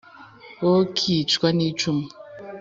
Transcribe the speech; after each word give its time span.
w 0.67 0.67
o 0.79 0.79
kicwa 0.97 1.47
n' 1.57 1.65
icumu 1.69 2.05